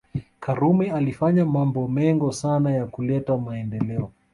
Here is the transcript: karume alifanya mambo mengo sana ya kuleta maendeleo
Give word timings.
karume 0.39 0.91
alifanya 0.91 1.45
mambo 1.45 1.87
mengo 1.87 2.31
sana 2.31 2.71
ya 2.73 2.85
kuleta 2.85 3.37
maendeleo 3.37 4.11